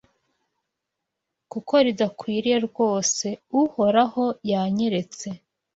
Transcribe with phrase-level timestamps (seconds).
[1.51, 3.27] kuko ridakwiriye rwose.
[3.61, 5.27] Uhoraho yanyeretse